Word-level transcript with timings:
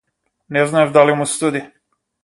Не 0.49 0.65
знаев 0.65 0.91
дали 0.91 1.15
му 1.15 1.25
студи. 1.25 1.65